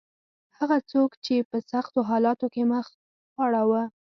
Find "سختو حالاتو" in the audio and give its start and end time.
1.71-2.47